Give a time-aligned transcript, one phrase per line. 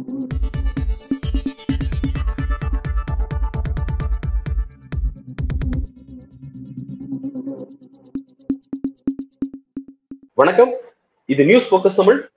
[0.00, 0.12] வணக்கம்.
[11.26, 12.28] இது news focus Tamil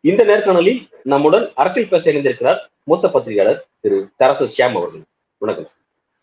[0.00, 5.04] இந்த நேர்காணலில் நம்முடன் அரசியல் பேச இணைந்திருக்கிறார் மூத்த பத்திரிகையாளர் திரு தரசு ஷியாம் அவர்கள்.
[5.38, 5.68] வணக்கம்.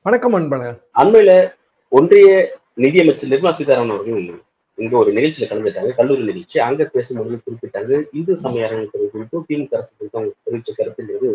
[0.01, 0.81] வணக்கம் அன்பழகன்.
[0.95, 1.53] அண்மையில
[1.87, 4.47] ஒன்றிய நிதியமைச்சர் நிர்மலா சீதாராமன் அவர்கள்
[4.83, 6.57] இங்க ஒரு நிகழ்ச்சியில கலந்துட்டாங்க கல்லூரி நிகழ்ச்சி.
[6.67, 11.29] அங்க பேசும்போது குறிப்பிட்டாங்க இந்து சமய அறநிலையத்துறை குறித்தும் திமுக அரசு குறித்தும் அவங்க தெரிவிச்ச கருத்துங்கிறது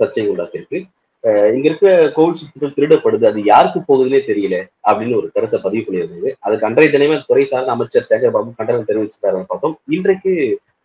[0.00, 0.78] சர்ச்சை உண்டாக்கியிருக்கு.
[1.54, 3.24] இங்க இருக்க கோவில் சொத்துக்கள் திருடப்படுது.
[3.30, 4.56] அது யாருக்கு போகுதுன்னே தெரியல
[4.88, 9.74] அப்படின்னு ஒரு கருத்தை பதிவு பண்ணியிருந்தது அதுக்கு அன்றைய தினமே துறை சார்ந்த அமைச்சர் சேகர்பாபு கண்டனம் தெரிவிச்சிருக்காரு பார்த்தோம்.
[9.96, 10.32] இன்றைக்கு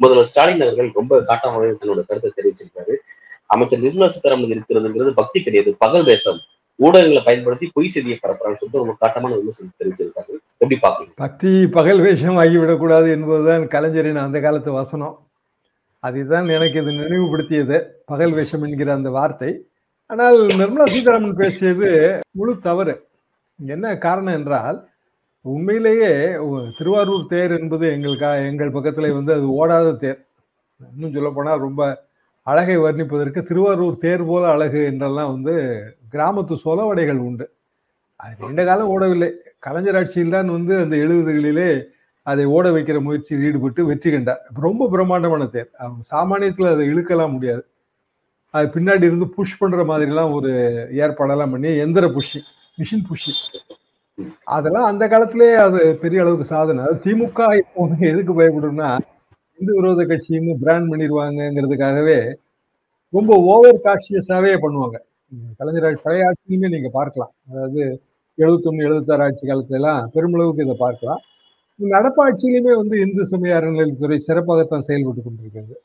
[0.04, 2.96] முதல்வர் ஸ்டாலின் அவர்கள் ரொம்ப காட்டாமல் தன்னோட கருத்தை தெரிவிச்சிருக்காரு.
[3.55, 6.41] அமைச்சர் நிர்மலா சீதாராமன் இருக்கிறதுங்கிறது பக்தி கிடையாது பகல் வேஷம்.
[6.80, 10.32] ஊடகங்களை பயன்படுத்தி பொய் செய்தியை பரப்புறான்னு சொல்லிட்டு ரொம்ப காட்டமான விமர்சனம் தெரிவிச்சிருக்காங்க.
[10.62, 15.16] எப்படி பார்க்கணும் பக்தி பகல் வேஷம் ஆகிவிடக்கூடாது என்பதுதான் கலைஞரின் அந்த காலத்து வசனம்.
[16.04, 17.77] அதுதான் எனக்கு இது நினைவுபடுத்தியது
[18.12, 19.52] பகல் வேஷம் என்கிற அந்த வார்த்தை.
[20.10, 21.88] ஆனால் நிர்மலா சீதாராமன் பேசியது
[22.40, 22.96] முழு தவறு.
[23.60, 24.77] என்ன காரணம் என்றால்
[25.46, 26.12] உண்மையிலேயே
[26.77, 30.20] திருவாரூர் தேர் என்பது எங்களுக்கா எங்கள் பக்கத்துல வந்து அது ஓடாத தேர்.
[30.94, 31.82] இன்னும் சொல்ல போனால் ரொம்ப
[32.48, 35.54] அழகை வர்ணிப்பதற்கு திருவாரூர் தேர் போல அழகு என்றெல்லாம் வந்து
[36.13, 37.46] கிராமத்து சொலவடைகள் உண்டு.
[38.24, 39.29] அது நீண்ட காலம் ஓடவில்லை.
[39.65, 41.70] கலைஞர் ஆட்சியில் தான் வந்து அந்த எழுபதுகளிலே
[42.27, 44.43] அதை ஓட வைக்கிற முயற்சியில் ஈடுபட்டு வெற்றி கண்டார்.
[44.65, 45.70] ரொம்ப பிரம்மாண்டமான தேர்.
[45.84, 47.63] அவங்க சாமானியத்தில் அதை இழுக்கலாம் முடியாது.
[48.54, 50.52] அது பின்னாடி இருந்து புஷ் பண்ணுற மாதிரிலாம் ஒரு
[51.04, 52.40] ஏற்பாடெல்லாம் பண்ணி எந்திர புஷி
[52.77, 53.34] மிஷின் புஷி
[54.55, 56.82] அதெல்லாம் அந்த காலத்திலே அது பெரிய அளவுக்கு சாதனை.
[56.87, 58.90] அது திமுக எப்பவுமே எதுக்கு பயப்படும்னா
[59.58, 62.36] இந்து விரோத கட்சின்னு பிராண்ட் பண்ணிடுவாங்கங்கிறதுக்காகவே
[63.10, 64.96] ரொம்ப ஓவர் காஷியஸாவே பண்ணுவாங்க.
[65.58, 67.31] கலைஞர் பழைய ஆட்சியுமே நீங்க பார்க்கலாம்.
[67.52, 68.02] அதாவது
[68.38, 71.20] எழுபத்தொன்னு எழுபத்தாறு ஆட்சி காலத்துல எல்லாம் பெருமளவுக்கு இதை பார்க்கலாம்.
[71.81, 75.81] நடப்பாட்சியிலுமே வந்து இந்து சமய அறநிலையத்துறை சிறப்பாகத்தான் செயல்பட்டு கொண்டிருக்கிறது.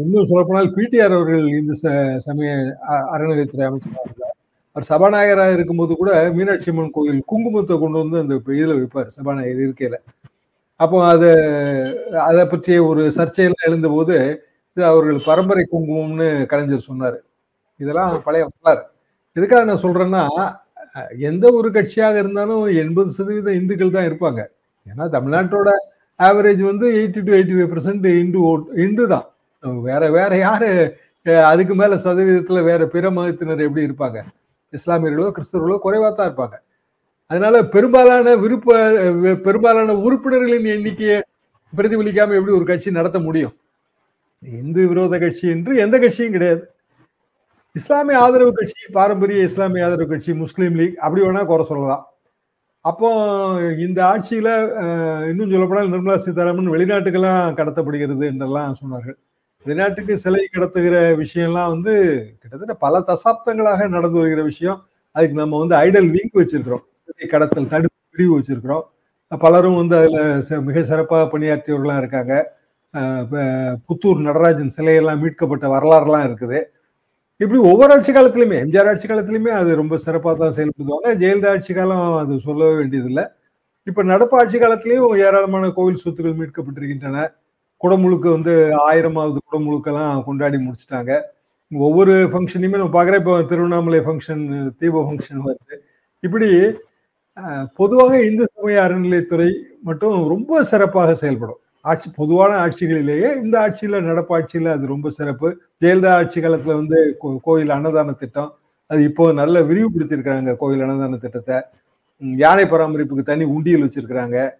[0.00, 2.76] இன்னும் சொல்லப்போனால் பிடிஆர் அவர்கள் இந்து ச- சமய
[3.12, 4.36] அறநிலையத்துறை அமைச்சராக இருந்தார்.
[4.72, 9.06] அவர் சபாநாயகராக இருக்கும்போது கூட மீனாட்சி அம்மன் கோயில் குங்குமத்தை கொண்டு வந்து அந்த இதுல வைப்பார்.
[9.06, 9.94] சபாநாயகர் இருக்கையில.
[10.80, 11.28] அப்போ அது
[12.28, 14.16] அதை பற்றிய ஒரு சர்ச்சையெல்லாம் எழுந்தபோது
[14.76, 17.18] இது அவர்கள் பரம்பரை குங்குமம்னு கலைஞர் சொன்னார்.
[17.80, 18.82] இதெல்லாம் பழைய வரலாறு.
[19.36, 20.22] எதுக்காக நான் சொல்கிறேன்னா
[21.30, 24.40] எந்த ஒரு கட்சியாக இருந்தாலும் எண்பது சதவீதம் இந்துக்கள் தான் இருப்பாங்க.
[24.86, 25.70] ஏன்னா தமிழ்நாட்டோட
[26.20, 29.26] ஆவரேஜ் வந்து eighty two eighty five percent Hindu vote Hindu தான்.
[29.88, 30.68] வேற வேற யார்
[31.50, 34.18] அதுக்கு மேலே சதவீதத்தில் வேற பிற மதத்தினர் எப்படி இருப்பாங்க?
[34.72, 36.56] இஸ்லாமியர்களோ கிறிஸ்தவர்களோ குறைவாக தான் இருப்பாங்க.
[37.30, 38.76] அதனால பெரும்பாலான விருப்ப
[39.46, 41.18] பெரும்பாலான உறுப்பினர்களின் எண்ணிக்கையை
[41.72, 43.54] பிரதிபலிக்காம எப்படி ஒரு கட்சி நடத்த முடியும்?
[44.42, 46.62] இந்து விரோத கட்சி என்று எந்த கட்சியும் கிடையாது.
[47.76, 52.04] இஸ்லாமிய ஆதரவு கட்சி பாரம்பரிய இஸ்லாமிய ஆதரவு கட்சி முஸ்லீம் லீக் அப்படி வேணா குறை சொல்லலாம்.
[52.84, 53.08] அப்போ
[53.86, 54.48] இந்த ஆட்சியில
[55.30, 59.18] இன்னும் சொல்லப்போனால் நிர்மலா சீதாராமன் வெளிநாட்டுக்கெல்லாம் கடத்தப்படுகிறது என்றெல்லாம் சொன்னார்கள்.
[59.66, 61.94] வெளிநாட்டுக்கு சிலை கடத்துகிற விஷயம்லாம் வந்து
[62.40, 64.78] கிட்டத்தட்ட பல தசாப்தங்களாக நடந்து வருகிற விஷயம்.
[65.16, 66.84] அதுக்கு நம்ம வந்து ஐடல் விங் வச்சிருக்கிறோம்.
[67.28, 68.82] கடத்தல் தடுப்பு பிரிவு வச்சிருக்கிறோம்.
[69.38, 72.56] பலரும் வந்து அதில் ச- மிக சிறப்பாக பணியாற்றியவர்களாக இருக்காங்க.
[73.88, 76.62] புத்தூர் நடராஜன் சிலையெல்லாம் மீட்கப்பட்ட வரலாறுலாம் இருக்குது.
[77.36, 82.16] இப்படி ஒவ்வொரு ஆட்சி காலத்திலுமே எம்ஜிஆர் ஆட்சி காலத்திலுமே அது ரொம்ப சிறப்பாக தான் செயல்படுத்துவாங்க ஜெயலலிதா ஆட்சி காலம்
[82.16, 83.24] அது சொல்லவே வேண்டியதில்லை.
[83.82, 87.32] இப்போ நடப்பு ஆட்சி காலத்திலையும் ஏராளமான கோவில் சொத்துக்கள் மீட்கப்பட்டிருக்கின்றன.
[87.82, 91.20] குடமுழுக்க வந்து ஆயிரமாவது குடமுழுக்கெல்லாம் கொண்டாடி முடிச்சிட்டாங்க.
[91.72, 95.74] ஒவ்வொரு ஃபங்க்ஷனையுமே நம்ம பார்க்குறேன் இப்போ திருவண்ணாமலை ஃபங்க்ஷன் தீப ஃபங்க்ஷன் வருது.
[96.20, 96.72] இப்படி
[97.74, 101.56] பொதுவாக இந்து சமய அறநிலையத்துறை மட்டும் ரொம்ப சிறப்பாக செயல்படும்.
[101.80, 105.60] ஆட்சி பொதுவான ஆட்சிகளிலேயே இந்த ஆட்சியில் நடப்பாட்சியில் அது ரொம்ப சிறப்பு.
[105.80, 108.52] ஜெயலலிதா ஆட்சி காலத்தில் வந்து கோ- கோயில் அன்னதான திட்டம்.
[108.86, 111.60] அது இப்போ நல்ல விரிவுபடுத்தியிருக்காங்க கோயில் அன்னதான திட்டத்தை.
[112.16, 114.50] யானை பராமரிப்புக்கு தனி உண்டியல் வச்சிருக்கிறாங்க.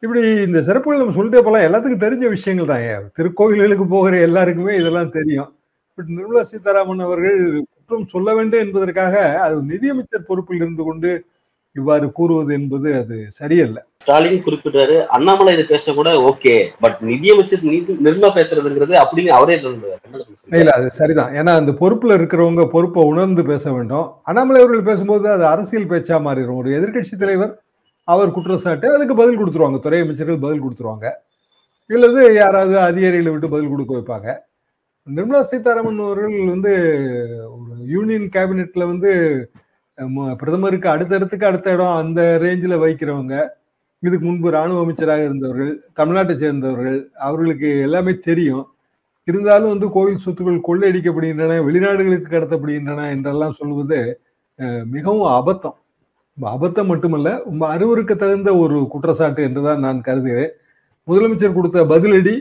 [0.00, 3.10] இப்படி இந்த சிறப்புகள் நம்ம சொல்லிட்டே போகலாம் எல்லாத்துக்கும் தெரிஞ்ச விஷயங்கள் தான்.
[3.16, 5.54] திருக்கோயில்களுக்கு போகிற எல்லாருக்குமே இதெல்லாம் தெரியும்.
[5.94, 11.24] பட் நிர்மலா சீதாராமன் அவர்கள் குற்றம் சொல்ல வேண்டும் என்பதற்காக அது நிதியமைச்சர் பொறுப்பில் இருந்து கொண்டு
[11.72, 13.86] இவ்வாறு கூறுவது என்பது அது சரியல்ல.
[13.98, 19.60] ஸ்டாலின் குறிப்பிட்டாரு அண்ணாமலை இதை பேச கூட ஓகே பட் நிதியமைச்சர் நிதி- நிர்மலா பேசுறதுங்கிறது அப்படின்னு அவரே.
[20.50, 21.32] இல்ல அது சரிதான்.
[21.32, 24.12] ஏன்னா அந்த பொறுப்புல இருக்கிறவங்க பொறுப்பை உணர்ந்து பேச வேண்டும்.
[24.22, 26.56] அண்ணாமலை அவர்கள் பேசும்போது அது அரசியல் பேச்சா மாறிடும்.
[26.56, 27.62] ஒரு எதிர்க்கட்சி தலைவர்
[28.04, 29.78] அவர் குற்றச்சாட்டு அதுக்கு பதில் கொடுத்துருவாங்க.
[29.78, 31.10] துறை அமைச்சர்கள் பதில் கொடுத்துருவாங்க.
[31.88, 34.36] இல்லது யாராவது அதிகாரிகளை விட்டு பதில் கொடுக்க வைப்பாங்க.
[35.14, 36.70] நிர்மலா சீதாராமன் அவர்கள் வந்து
[37.50, 39.50] ஒரு யூனியன் கேபினெட்ல வந்து
[40.40, 43.36] பிரதமருக்கு அடுத்தடுத்துக்கு அடுத்த இடம் அந்த ரேஞ்சில் வைக்கிறவங்க
[44.02, 48.64] இதுக்கு முன்பு ராணுவ அமைச்சராக இருந்தவர்கள் தமிழ்நாட்டை சேர்ந்தவர்கள் அவர்களுக்கு எல்லாமே தெரியும்.
[49.28, 53.98] இருந்தாலும் வந்து கோவில் சொத்துக்கள் கொள்ளையடிக்கப்படுகின்றன வெளிநாடுகளுக்கு கடத்தப்படுகின்றன என்றெல்லாம் சொல்வது
[54.94, 55.76] மிகவும் அபத்தம்.
[56.38, 60.52] அபத்தம் மட்டுமல்ல ரொம்ப அருவருக்கு தகுந்த ஒரு குற்றச்சாட்டு என்றுதான் நான் கருதுகிறேன்.
[61.08, 62.34] முதலமைச்சர் கொடுத்த பதிலடி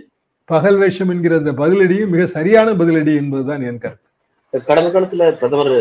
[0.49, 4.06] பகல் வேஷம் என்கிற அந்த பதிலடியும் மிக சரியான பதிலடி என்பதுதான் என் கருத்து.
[4.53, 5.73] கடந்த காலத்துல பிரதமர்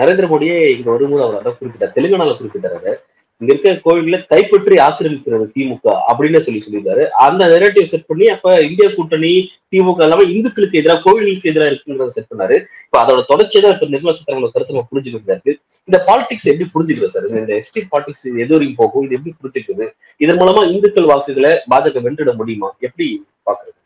[0.00, 1.96] நரேந்திர மோடியே இங்க வரும்போது அவர் அதான் குறிப்பிட்டார்.
[1.96, 2.92] தெலுங்கானால குறிப்பிட்டாரு.
[3.40, 7.04] இங்க இருக்க கோவில்ல கைப்பற்றி ஆக்கிரமிக்கிறது திமுக அப்படின்னு சொல்லி சொல்லியிருந்தாரு.
[7.26, 9.32] அந்த நெரேட்டிவ் செட் பண்ணி அப்ப இந்திய கூட்டணி
[9.72, 12.56] திமுக எல்லாமே இந்துக்களுக்கு எதிராக கோவில்களுக்கு எதிராக இருக்குங்கிறத செட் பண்ணாரு.
[12.86, 15.56] இப்ப அதோட தொடர்ச்சியை தான் இப்ப நிர்மலா சீதாராமன் கருத்து நம்ம புரிஞ்சுக்கிட்டு
[15.88, 17.28] இந்த பாலிடிக்ஸ் எப்படி புரிஞ்சுக்கிறது சார்?
[17.42, 19.06] இந்த எஸ்டேட் பாலிடிக்ஸ் எது வரைக்கும் போகும்?
[19.08, 19.88] இது எப்படி புரிஞ்சுக்குது?
[20.16, 22.70] இதன் மூலமா இந்துக்கள் வாக்குகளை பாஜக வென்றிட முடியுமா?
[22.88, 23.08] எப்படி
[23.50, 23.78] பாக்குறது?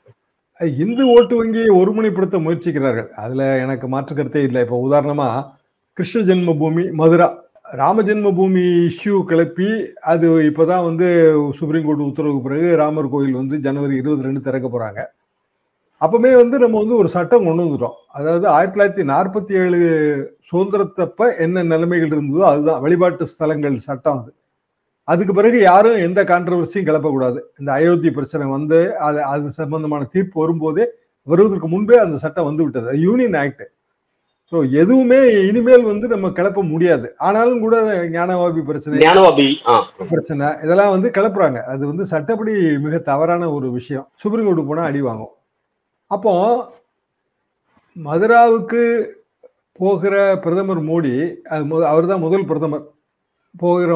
[0.61, 3.09] இந்து ஓட்டு வங்கியை ஒருமுனைப்படுத்த முயற்சிக்கிறார்கள்.
[3.23, 4.61] அதுல எனக்கு மாற்று கருத்தே இல்லை.
[4.65, 5.29] இப்போ உதாரணமா
[5.99, 7.29] கிருஷ்ண ஜென்ம பூமி மதுரா
[7.81, 9.69] ராம ஜென்ம பூமி இஷ்யூ கிளப்பி
[10.13, 11.07] அது இப்போதான் வந்து
[11.59, 15.03] சுப்ரீம் கோர்ட் உத்தரவுக்கு பிறகு ராமர் கோயில் வந்து ஜனவரி இருபது ரெண்டு திறக்க போறாங்க.
[16.01, 17.97] அப்பவுமே வந்து நம்ம வந்து ஒரு சட்டம் கொண்டு வந்துட்டோம்.
[18.19, 19.79] அதாவது ஆயிரத்தி தொள்ளாயிரத்தி நாற்பத்தி ஏழு
[20.51, 22.81] சுதந்திரத்தப்ப என்ன நிலைமைகள் இருந்ததோ அதுதான்.
[22.81, 24.31] வழிபாட்டு ஸ்தலங்கள் சட்டம் அது.
[25.09, 27.39] அதுக்கு பிறகு யாரும் எந்த கான்ட்ரவர்சியும் கிளப்பக்கூடாது.
[27.61, 30.85] இந்த அயோத்தி பிரச்சனை வந்து அது அது சம்பந்தமான தீர்ப்பு வரும்போதே
[31.27, 32.93] வருவதற்கு முன்பே அந்த சட்டம் வந்து விட்டது.
[33.07, 33.65] யூனியன் ஆக்ட்
[34.53, 35.19] ஸோ எதுவுமே
[35.49, 37.07] இனிமேல் வந்து நம்ம கிளப்ப முடியாது.
[37.27, 37.77] ஆனாலும் கூட
[38.17, 38.99] ஞானவாபி பிரச்சனை
[40.11, 41.61] பிரச்சனை இதெல்லாம் வந்து கிளப்புறாங்க.
[41.73, 42.53] அது வந்து சட்டப்படி
[42.85, 44.07] மிக தவறான ஒரு விஷயம்.
[44.23, 45.33] சுப்ரீம் கோர்ட்டு போனால் அடி வாங்கும்.
[46.11, 46.35] அப்போ
[47.97, 48.83] மதுராவுக்கு
[49.81, 50.15] போகிற
[50.45, 51.15] பிரதமர் மோடி
[51.55, 52.87] அது அவர் தான் முதல் பிரதமர்.
[53.57, 53.91] போகிற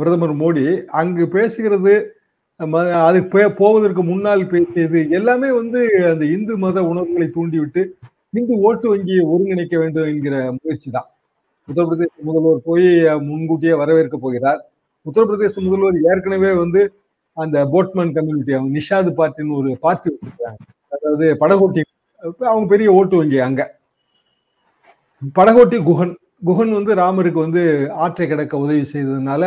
[0.00, 0.64] பிரதமர் மோடி
[1.00, 1.94] அங்கு பேசுகிறது
[3.06, 3.20] அது
[3.60, 5.80] போவதற்கு முன்னால் பேசியது எல்லாமே வந்து
[6.10, 7.82] அந்த இந்து மத உணர்வுகளை தூண்டிவிட்டு
[8.30, 11.08] இந்து ஓட்டு வங்கியை ஒருங்கிணைக்க வேண்டும் என்கிற முயற்சி தான்
[11.68, 12.86] உத்தரப்பிரதேச முதல்வர் போய்
[13.28, 14.60] முன்கூட்டியே வரவேற்க போகிறார்.
[15.06, 16.80] உத்தரப்பிரதேச முதல்வர் ஏற்கனவே வந்து
[17.36, 20.60] அந்த போட்மேன் கம்யூனிட்டி அவங்க நிஷாது பார்ட்டின்னு ஒரு பார்ட்டி வச்சிருக்காங்க.
[20.94, 21.82] அதாவது படகோட்டி
[22.50, 23.62] அவங்க பெரிய ஓட்டு வங்கி அங்க.
[25.38, 27.62] படகோட்டி குஹன் குகன் வந்து ராமருக்கு வந்து
[28.04, 29.44] ஆற்றை கிடக்க உதவி செய்ததுனால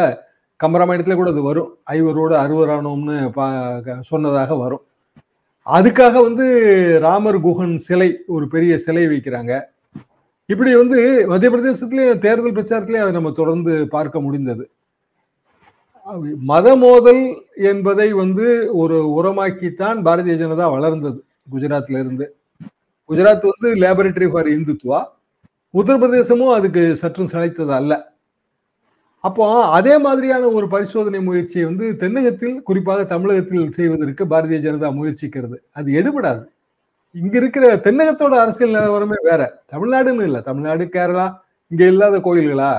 [0.59, 1.69] கம்பராமாயணத்துல கூட அது வரும்.
[1.95, 3.15] ஐவரோடு அறுவரானோம்னு
[4.11, 4.83] சொன்னதாக வரும்.
[5.67, 6.45] அதுக்காக வந்து
[7.05, 9.53] ராமர் குகன் சிலை ஒரு பெரிய சிலை வைக்கிறாங்க.
[10.49, 10.99] இப்படி வந்து
[11.31, 14.63] மத்திய பிரதேசத்திலேயும் தேர்தல் பிரச்சாரத்திலேயே அதை நம்ம தொடர்ந்து பார்க்க முடிந்தது.
[16.51, 17.23] மத மோதல்
[17.71, 18.45] என்பதை வந்து
[18.81, 21.19] ஒரு உரமாக்கித்தான் பாரதிய ஜனதா வளர்ந்தது
[21.53, 22.25] குஜராத்ல இருந்து
[23.09, 24.99] குஜராத் வந்து லேபரேட்டரி ஃபார் இந்துத்துவா
[25.73, 27.93] உத்தரப்பிரதேசமும் அதுக்கு சற்றும் சளைத்தது அல்ல.
[29.23, 29.43] அப்போ
[29.77, 35.57] அதே மாதிரியான ஒரு பரிசோதனை முயற்சியை வந்து தென்னகத்தில் குறிப்பாக தமிழகத்தில் செய்வதற்கு பாரதிய ஜனதா முயற்சிக்கிறது.
[35.77, 36.43] அது எடுபடாது.
[37.21, 39.41] இங்க இருக்கிற தென்னகத்தோட அரசியல் நிலவரமே வேற.
[39.73, 40.41] தமிழ்நாடுன்னு இல்லை.
[40.49, 41.27] தமிழ்நாடு கேரளா
[41.71, 42.71] இங்க இல்லாத கோயில்களா?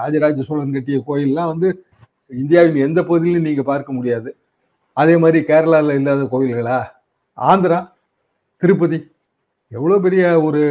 [0.00, 1.68] ராஜராஜ சோழன் கட்டிய கோயில்லாம் வந்து
[2.30, 4.30] இந்தியாவின் எந்த பகுதியிலும் நீங்க பார்க்க முடியாது.
[4.96, 6.78] அதே மாதிரி கேரளாவில் இல்லாத கோயில்களா?
[7.38, 7.80] ஆந்திரா
[8.62, 8.98] திருப்பதி
[9.72, 10.62] எவ்வளோ பெரிய ஒரு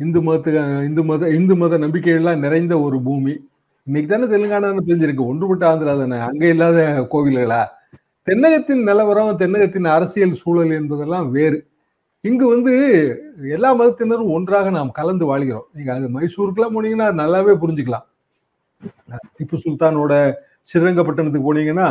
[0.00, 3.32] இந்து மதத்துக்கு இந்து மத இந்து மத நம்பிக்கைகள்லாம் நிறைந்த ஒரு பூமி.
[3.86, 5.24] இன்னைக்கு தானே தெலுங்கானான்னு தெரிஞ்சிருக்கு.
[5.30, 6.18] ஒன்றுபட்ட ஆந்திரா தானே.
[6.28, 6.78] அங்கே இல்லாத
[7.12, 7.62] கோவில்களா?
[8.26, 11.58] தென்னகத்தின் நிலவரம் தென்னகத்தின் அரசியல் சூழல் என்பதெல்லாம் வேறு.
[12.24, 12.72] இங்கு வந்து
[13.56, 15.66] எல்லா மதத்தினரும் ஒன்றாக நாம் கலந்து வாழ்கிறோம்.
[15.76, 18.06] நீங்க அது மைசூருக்குலாம் போனீங்கன்னா நல்லாவே புரிஞ்சுக்கலாம்.
[19.38, 20.14] திப்பு சுல்தானோட
[20.70, 21.88] ஸ்ரீரங்கப்பட்டினத்துக்கு போனீங்கன்னா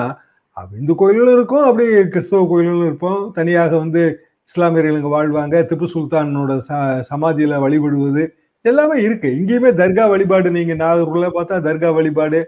[0.81, 3.21] இந்து கோயில்களும் இருக்கும் அப்படியே கிறிஸ்தவ கோயில்களும் இருப்போம்.
[3.37, 4.03] தனியாக வந்து
[4.49, 6.71] இஸ்லாமியர்கள் இங்கே வாழ்வாங்க திப்பு சுல்தானோட ச
[7.09, 8.23] சமாதியில வழிபடுவது
[8.65, 9.29] எல்லாமே இருக்கு.
[9.39, 12.39] இங்கேயுமே தர்கா வழிபாடு நீங்க நாகூர்ல பார்த்தா தர்கா வழிபாடு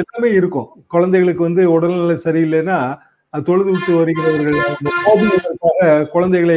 [0.00, 0.68] எல்லாமே இருக்கும்.
[0.94, 2.78] குழந்தைகளுக்கு வந்து உடல்நிலை சரியில்லைன்னா
[3.48, 4.58] தொழுது விட்டு வருகிறவர்கள்
[6.14, 6.56] குழந்தைகளை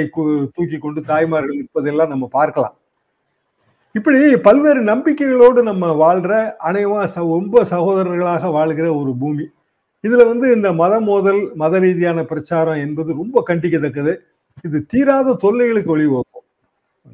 [0.55, 2.75] தூக்கி கொண்டு தாய்மார்கள் இருப்பதெல்லாம் நம்ம பார்க்கலாம்.
[3.95, 6.31] இப்படி பல்வேறு நம்பிக்கைகளோடு நம்ம வாழ்ற
[6.69, 7.01] அனைவா
[7.35, 9.45] ரொம்ப சகோதரர்களாக வாழ்கிற ஒரு பூமி.
[10.03, 14.13] இதுல வந்து இந்த மத மோதல் மத ரீதியான பிரச்சாரம் என்பது ரொம்ப கண்டிக்கத்தக்கது.
[14.67, 16.45] இது தீராத தொல்லைகளுக்கு வழிவகுக்கும்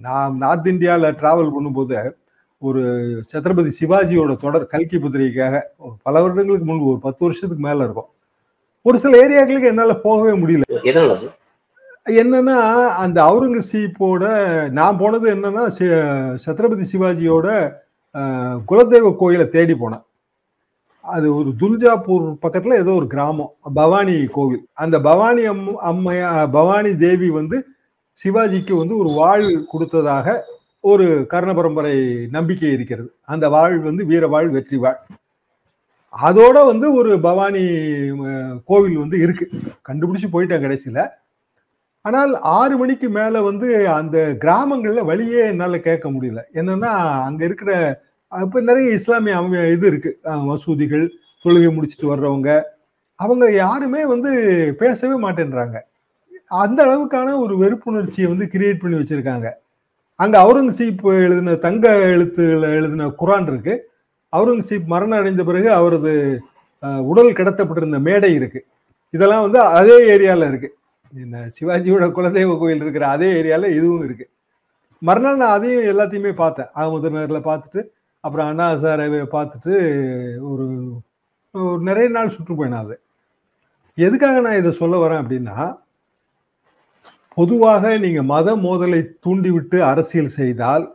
[0.05, 1.99] நான் நார்த் இந்தியாவில் டிராவல் பண்ணும்போது
[2.61, 2.81] ஒரு
[3.31, 5.61] சத்ரபதி சிவாஜியோட தொடர் கல்கி பத்திரிகைக்காக
[6.05, 8.09] பல வருடங்களுக்கு முன்பு ஒரு பத்து வருஷத்துக்கு மேல இருக்கும்.
[8.81, 10.63] ஒரு சில ஏரியாக்களுக்கு என்னால போகவே முடியல.
[12.21, 12.57] என்னன்னா
[13.03, 14.23] அந்த அவுரங்கசீப்போட
[14.79, 15.63] நான் போனது என்னன்னா
[16.45, 17.47] சத்ரபதி சிவாஜியோட
[18.69, 20.03] குலதெய்வ கோயிலை தேடி போனேன்.
[21.05, 24.63] அது ஒரு துல்ஜாப்பூர் பக்கத்துல ஏதோ ஒரு கிராமம் பவானி கோவில்.
[24.73, 27.57] அந்த பவானி அம் அம்மையா பவானி தேவி வந்து
[28.19, 30.45] சிவாஜிக்கு வந்து ஒரு வாழ் கொடுத்ததாக
[30.79, 31.93] ஒரு கர்ண பரம்பரை
[32.31, 33.09] நம்பிக்கை இருக்கிறது.
[33.25, 34.99] அந்த வாழ் வந்து வீர வாழ் வெற்றி வாழ்.
[36.13, 37.63] அதோட வந்து ஒரு பவானி
[38.65, 39.47] கோவில் வந்து இருக்கு.
[39.89, 41.01] கண்டுபிடிச்சு போயிட்டேன் கடைசியில.
[42.01, 46.41] ஆனால் ஆறு மணிக்கு மேல வந்து அந்த கிராமங்கள்ல வழியே என்னால கேட்க முடியல.
[46.53, 46.91] என்னன்னா
[47.23, 47.71] அங்க இருக்கிற
[48.41, 50.11] அப்போ நிறைய இஸ்லாமிய அமை இது இருக்கு.
[50.47, 51.05] மசூதிகள்
[51.43, 52.49] தொழுகை முடிச்சுட்டு வர்றவங்க
[53.19, 54.31] அவங்க யாருமே வந்து
[54.79, 55.77] பேசவே மாட்டேன்றாங்க.
[56.63, 59.47] அந்த அளவுக்கான ஒரு வெறுப்புணர்ச்சியை வந்து கிரியேட் பண்ணி வச்சிருக்காங்க.
[60.19, 63.73] அங்க அவுரங்கசீப் எழுதின தங்க எழுத்துல எழுதின குரான் இருக்கு.
[64.33, 66.13] அவுரங்கசீப் மரணம் அடைந்த பிறகு அவரது
[67.11, 68.59] உடல் கடத்தப்பட்டிருந்த மேடை இருக்கு.
[69.13, 70.69] இதெல்லாம் வந்து அதே ஏரியால இருக்கு.
[71.13, 74.25] இந்த சிவாஜியோட குலதெய்வ கோயில் இருக்கிற அதே ஏரியால இதுவும் இருக்கு.
[75.01, 76.69] மறுநாள் நான் அதையும் எல்லாத்தையுமே பார்த்தேன்.
[76.75, 77.81] ஆமதுநகர்ல பார்த்துட்டு
[78.25, 79.73] அப்புறம் அண்ணா சாரை பார்த்துட்டு
[80.51, 80.65] ஒரு
[81.55, 82.95] ஒரு நிறைய நாள் சுற்றுப்பயணம் அது.
[83.97, 85.57] எதுக்காக நான் இதை சொல்ல வரேன் அப்படின்னா
[87.37, 90.85] பொதுவாக நீங்க மத மோதலை தூண்டிவிட்டு அரசியல் செய்தால்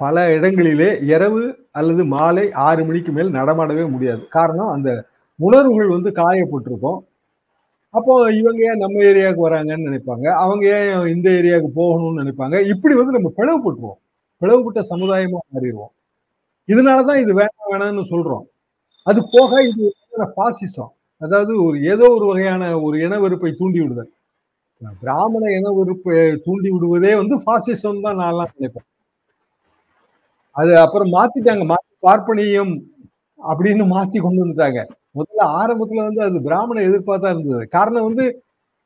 [0.00, 4.22] பல இடங்களிலே இரவு அல்லது மாலை ஆறு மணிக்கு மேல் நடமாடவே முடியாது.
[4.36, 4.90] காரணம் அந்த
[5.38, 7.00] உணர்வுகள் வந்து காயப்பட்டிருக்கும்.
[7.94, 10.26] அப்போ இவங்க ஏன் நம்ம ஏரியாவுக்கு வராங்கன்னு நினைப்பாங்க.
[10.44, 12.56] அவங்க ஏன் இந்த ஏரியாவுக்கு போகணும்னு நினைப்பாங்க.
[12.74, 13.98] இப்படி வந்து நம்ம பிளவுபட்டுருவோம்.
[14.42, 15.92] பிளவுபட்ட சமுதாயமா மாறிடுவோம்.
[16.68, 18.44] இதனாலதான் இது வேணாம் வேணாம்னு சொல்றோம்.
[19.06, 19.86] அது போக இது
[20.38, 20.92] பாசிசம்.
[21.22, 24.10] அதாவது ஒரு ஏதோ ஒரு வகையான ஒரு இன வெறுப்பை தூண்டி விடுதல்.
[25.02, 26.16] பிராமண இன வெறுப்பை
[26.46, 28.86] தூண்டி விடுவதே வந்து பாசிசம் தான் நான் நினைப்பேன்.
[30.56, 31.64] அது அப்புறம் மாத்திட்டாங்க.
[31.72, 32.74] மாத்தி பார்ப்பனியம்
[33.38, 34.80] அப்படின்னு மாத்தி கொண்டு வந்துட்டாங்க.
[35.18, 37.64] முதல்ல ஆரம்பத்துல வந்து அது பிராமண எதிர்ப்பா தான் இருந்தது.
[37.76, 38.24] காரணம் வந்து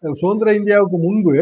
[0.03, 1.35] சுதந்திர இந்தியாவுக்கு முன்பு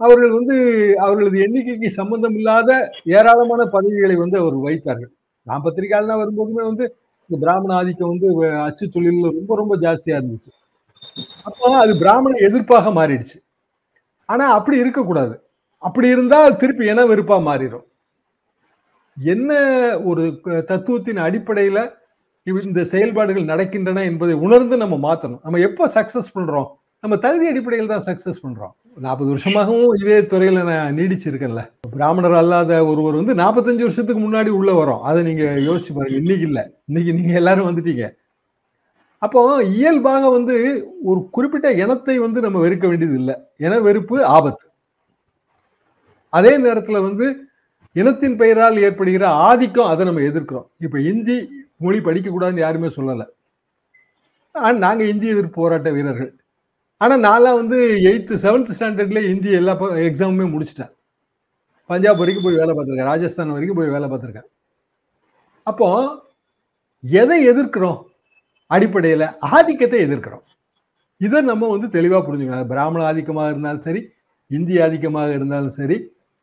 [0.00, 0.56] அவர்கள் வந்து
[1.04, 2.70] அவர்களது எண்ணிக்கைக்கு சம்பந்தம் இல்லாத
[3.16, 5.12] ஏராளமான பதவிகளை வந்து அவர் வைத்தார்கள்
[5.48, 6.84] நான் பத்திரிகையாளனா வரும்போதுமே வந்து
[7.30, 8.28] இந்த பிராமண ஆதிக்கம் வந்து
[8.66, 10.50] அச்சு தொழில் ரொம்ப ரொம்ப ஜாஸ்தியா இருந்துச்சு.
[11.48, 13.38] அப்போ அது பிராமண எதிர்ப்பாக மாறிடுச்சு.
[14.28, 15.34] ஆனா அப்படி இருக்கக்கூடாது.
[15.82, 17.84] அப்படி இருந்தா திருப்பி என வெறுப்பா மாறிடும்.
[19.16, 19.52] என்ன
[20.10, 20.24] ஒரு
[20.70, 21.78] தத்துவத்தின் அடிப்படையில
[22.70, 25.40] இந்த செயல்பாடுகள் நடக்கின்றன என்பதை உணர்ந்து நம்ம மாத்தணும்.
[25.46, 26.68] நம்ம எப்போ சக்சஸ் பண்றோம்?
[27.04, 28.72] நம்ம தகுதி அடிப்படையில் தான் சக்சஸ் பண்றோம்.
[29.00, 31.70] நாற்பது வருஷமாகவும் இதே துறையில நான் நீடிச்சிருக்கேன்ல.
[31.90, 35.00] பிராமணர் அல்லாத ஒருவர் வந்து நாற்பத்தஞ்சு வருஷத்துக்கு முன்னாடி உள்ள வரும்.
[35.00, 36.16] அதை நீங்க யோசிச்சு பாருங்க.
[36.16, 36.70] இன்னைக்கு இல்ல.
[36.86, 38.10] இன்னைக்கு நீங்க எல்லாரும் வந்துட்டீங்க.
[39.18, 43.34] அப்போ இயல்பாக வந்து ஒரு குறிப்பிட்ட இனத்தை வந்து நம்ம வெறுக்க வேண்டியது இல்லை.
[43.56, 44.68] இன வெறுப்பு ஆபத்து.
[46.28, 47.44] அதே நேரத்துல வந்து
[47.92, 50.66] இனத்தின் பெயரால் ஏற்படுகிற ஆதிக்கம் அதை நம்ம எதிர்க்கிறோம்.
[50.78, 53.24] இப்ப இந்தி மொழி படிக்கக்கூடாதுன்னு யாருமே சொல்லலை.
[54.52, 56.37] நாங்க இந்தி எதிர்ப்பு போராட்ட வீரர்கள்.
[57.04, 57.78] ஆனால் நான்லாம் வந்து
[58.10, 59.72] எயித்து செவன்த் ஸ்டாண்டர்ட்ல ஹிந்தி எல்லா
[60.08, 60.92] எக்ஸாமுமே முடிச்சிட்டேன்.
[61.90, 63.10] பஞ்சாப் வரைக்கும் போய் வேலை பார்த்துருக்கேன்.
[63.12, 64.48] ராஜஸ்தான் வரைக்கும் போய் வேலை பார்த்துருக்கேன்.
[65.70, 65.88] அப்போ
[67.04, 67.98] எதை எதிர்க்கிறோம்?
[68.66, 69.26] அடிப்படையில்
[69.56, 70.44] ஆதிக்கத்தை எதிர்க்கிறோம்.
[71.26, 72.70] இதை நம்ம வந்து தெளிவாக புரிஞ்சுக்கணும்.
[72.72, 74.00] பிராமண ஆதிக்கமாக இருந்தாலும் சரி
[74.56, 75.96] இந்தி ஆதிக்கமாக இருந்தாலும் சரி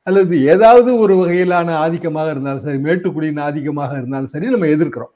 [0.07, 5.13] அல்லது ஏதாவது ஒரு வகையிலான ஆதிக்கமாக இருந்தாலும் சரி மேட்டுக்குடியின் ஆதிக்கமாக இருந்தாலும் சரி நம்ம எதிர்க்கிறோம்.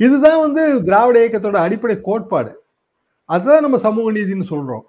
[0.00, 2.52] இதுதான் வந்து திராவிட இயக்கத்தோட அடிப்படை கோட்பாடு.
[3.28, 4.84] அதுதான் நம்ம சமூக நீதினு சொல்றோம்.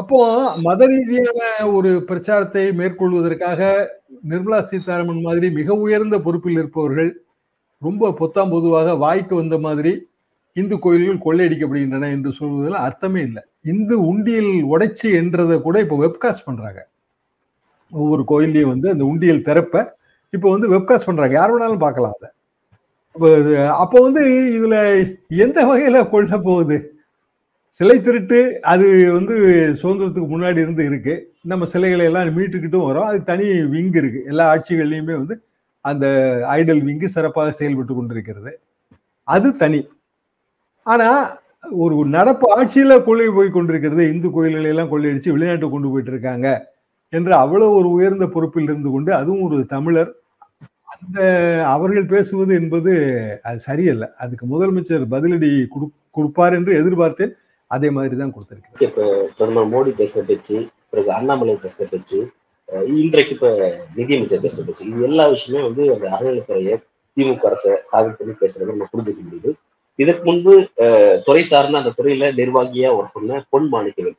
[0.00, 0.18] அப்போ
[0.66, 1.40] மத ரீதியான
[1.76, 3.60] ஒரு பிரச்சாரத்தை மேற்கொள்வதற்காக
[4.30, 7.10] நிர்மலா சீதாராமன் மாதிரி மிக உயர்ந்த பொறுப்பில் இருப்பவர்கள்
[7.82, 9.92] ரொம்ப பொத்தாம் பொதுவாக வாய்க்கு வந்த மாதிரி
[10.56, 13.42] இந்து கோயில்கள் கொள்ளையடிக்கப்படுகின்றன என்று சொல்வதில் அர்த்தமே இல்லை.
[13.72, 16.80] இந்து உண்டியல் உடைச்சி என்றதை கூட இப்போ வெப்காஸ்ட் பண்றாங்க.
[17.92, 19.76] ஒவ்வொரு கோயில்லையும் வந்து அந்த உண்டியல் திறப்ப
[20.32, 21.34] இப்போ வந்து வெப்காஸ்ட் பண்றாங்க.
[21.40, 22.28] யார் வேணாலும் பார்க்கலாம் அதை.
[23.82, 24.22] அப்போ வந்து
[24.58, 24.76] இதுல
[25.44, 26.78] எந்த வகையில கொள்ள போகுது?
[27.78, 29.34] சிலை திருட்டு அது வந்து
[29.82, 31.14] சுதந்திரத்துக்கு முன்னாடி இருந்து இருக்கு.
[31.42, 33.08] நம்ம சிலைகளை எல்லாம் மீட்டுக்கிட்டும் வரோம்.
[33.10, 34.20] அது தனி விங் இருக்கு.
[34.26, 35.34] எல்லா ஆட்சிகள்லையுமே வந்து
[35.80, 36.06] அந்த
[36.50, 38.52] ஐடல் விங்கு சிறப்பாக செயல்பட்டு கொண்டிருக்கிறது.
[39.28, 39.80] அது தனி.
[40.86, 41.08] ஆனா
[41.84, 44.12] ஒரு நடப்பு ஆட்சியில கொள்ளை போய் கொண்டிருக்கிறது.
[44.12, 46.48] இந்து கோயில்களை எல்லாம் கொள்ளையடிச்சு வெளிநாட்டு கொண்டு போயிட்டு இருக்காங்க
[47.12, 50.12] என்று அவ்வளவு ஒரு உயர்ந்த பொறுப்பில் இருந்து கொண்டு அதுவும் ஒரு தமிழர்.
[50.94, 51.18] அந்த
[51.66, 52.92] அவர்கள் பேசுவது என்பது
[53.42, 54.14] அது சரியல்ல.
[54.18, 55.50] அதுக்கு முதலமைச்சர் பதிலடி
[56.10, 57.34] கொடுப்பார் என்று எதிர்பார்த்தேன்.
[57.70, 59.06] அதே மாதிரி தான் கொடுத்துருக்கு இப்ப
[59.36, 60.56] பிரதமர் மோடி பேசுற பேச்சு
[60.90, 62.18] பிறகு அண்ணாமலை பேசுற பேச்சு
[62.96, 63.48] இன்றைக்கு இப்ப
[63.96, 66.74] நிதியமைச்சர் பேசுற பேச்சு இது எல்லா விஷயமே வந்து அந்த அறநிலைத்துறையை
[67.16, 69.50] திமுக அரசை காவி பண்ணி பேசுறத நம்ம புரிஞ்சுக்க முடியுது.
[69.98, 70.52] இதற்கு முன்பு
[71.26, 74.16] துறை சார்ந்த அந்த துறையில நிர்வாகியா ஒரு சொன்ன பொன் மாணிக்கவேல்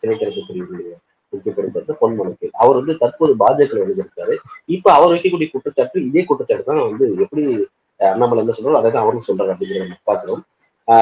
[0.00, 0.92] சிலைத்திறப்பு பிரிவுடைய
[1.32, 4.34] முக்கிய பொறுப்பேற்ற பொன் மாணிக்கவேல் அவர் வந்து தற்போது பாஜக எழுதியிருக்காரு
[4.68, 7.44] இப்ப அவர் வைக்கக்கூடிய குற்றச்சாட்டு இதே குற்றச்சாட்டு தான் வந்து எப்படி
[8.00, 10.42] அண்ணாமலை என்ன சொல்றாரு அதை தான் அவரும் சொல்றாரு அப்படிங்கிறத நம்ம பாக்குறோம்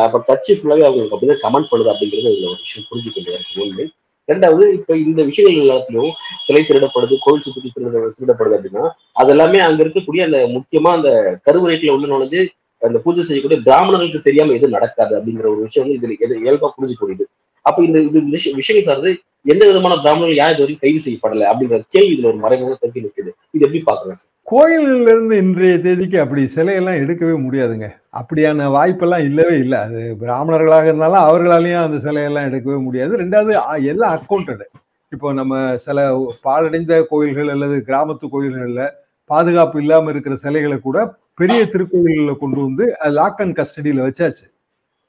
[0.05, 3.85] அப்ப கட்சி ஃபுல்லாகவே அவங்களுக்கு அப்படிதான் கமெண்ட் பண்ணுது அப்படிங்கிறது இதுல ஒரு விஷயம் புரிஞ்சுக்க எனக்கு ஒண்ணு.
[4.29, 6.15] ரெண்டாவது இப்ப இந்த விஷயங்கள் எல்லாத்துலயும்
[6.47, 8.85] சிலை திருடப்படுது கோவில் சுத்தி திருட திருடப்படுது அப்படின்னா
[9.21, 11.11] அது எல்லாமே அங்க இருக்கக்கூடிய அந்த முக்கியமா அந்த
[11.47, 12.43] கருவறைக்குள்ள உள்ள நுழைஞ்சு
[12.83, 17.25] அந்த பூஜை செய்யக்கூடிய பிராமணர்களுக்கு தெரியாம எதுவும் நடக்காது அப்படிங்கிற ஒரு விஷயம் வந்து இதுல எது இயல்பா புரிஞ்சுக்கூடியது
[17.65, 18.21] அப்ப இந்த இது
[18.61, 19.13] விஷயம் சார்ந்து
[19.45, 23.31] எந்த விதமான பிராமணர்கள் யார் இது வரைக்கும் கைது செய்யப்படல அப்படிங்கிற கேள்வி இதுல ஒரு மறைமுக தங்கி நிற்குது.
[23.55, 24.31] இது எப்படி பாக்குறேன் சார்?
[24.53, 27.89] கோயில்ல இருந்து இன்றைய தேதிக்கு அப்படி சிலையெல்லாம் எடுக்கவே முடியாதுங்க.
[28.21, 29.79] அப்படியான வாய்ப்பெல்லாம் இல்லவே இல்லை.
[29.87, 33.15] அது பிராமணர்களாக இருந்தாலும் அவர்களாலையும் அந்த சிலையெல்லாம் எடுக்கவே முடியாது.
[33.23, 33.55] ரெண்டாவது
[33.93, 34.67] எல்லாம் அக்கௌண்டடு
[35.13, 35.55] இப்போ நம்ம
[35.85, 35.99] சில
[36.47, 38.83] பாலடைந்த கோயில்கள் அல்லது கிராமத்து கோயில்கள்ல
[39.31, 40.99] பாதுகாப்பு இல்லாம இருக்கிற சிலைகளை கூட
[41.35, 42.85] பெரிய திருக்கோயில்களில் கொண்டு வந்து
[43.19, 44.47] லாக் அண்ட் கஸ்டடியில் வச்சாச்சு.